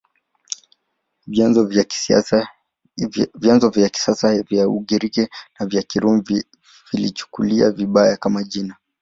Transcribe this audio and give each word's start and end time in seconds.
Vyanzo 1.27 3.67
vya 3.71 3.83
kisasa 3.91 4.43
vya 4.49 4.69
Ugiriki 4.69 5.27
na 5.59 5.65
vya 5.65 5.81
Kirumi 5.81 6.43
viliichukulia 6.91 7.71
vibaya, 7.71 8.17
kama 8.17 8.43
jina. 8.43 8.75